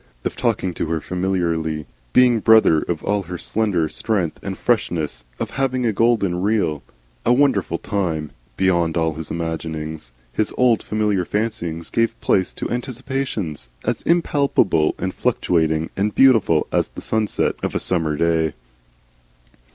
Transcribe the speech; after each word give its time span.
Of 0.25 0.35
talking 0.35 0.73
to 0.73 0.87
her 0.87 0.99
familiarly, 0.99 1.85
being 2.11 2.39
brother 2.39 2.81
of 2.81 3.03
all 3.03 3.21
her 3.21 3.37
slender 3.37 3.87
strength 3.87 4.39
and 4.41 4.57
freshness, 4.57 5.23
of 5.39 5.51
having 5.51 5.85
a 5.85 5.93
golden, 5.93 6.41
real, 6.41 6.81
and 7.23 7.37
wonderful 7.37 7.77
time 7.77 8.31
beyond 8.57 8.97
all 8.97 9.13
his 9.13 9.29
imaginings. 9.29 10.11
His 10.33 10.51
old 10.57 10.81
familiar 10.81 11.23
fancyings 11.23 11.91
gave 11.91 12.19
place 12.19 12.51
to 12.53 12.71
anticipations 12.71 13.69
as 13.85 14.01
impalpable 14.01 14.95
and 14.97 15.13
fluctuating 15.13 15.91
and 15.95 16.15
beautiful 16.15 16.65
as 16.71 16.87
the 16.87 17.01
sunset 17.01 17.53
of 17.61 17.75
a 17.75 17.79
summer 17.79 18.15
day. 18.15 18.53